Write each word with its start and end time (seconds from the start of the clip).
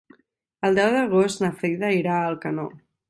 El 0.69 0.79
deu 0.79 0.95
d'agost 0.95 1.43
na 1.45 1.51
Frida 1.59 1.93
irà 1.99 2.17
a 2.19 2.25
Alcanó. 2.31 2.67